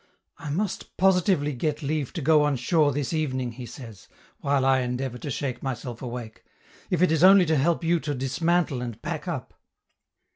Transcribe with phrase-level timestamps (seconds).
[0.39, 4.07] "I must positively get leave to go on shore this evening," he says,
[4.39, 6.43] while I endeavor to shake myself awake,
[6.89, 9.53] "if it is only to help you to dismantle and pack up."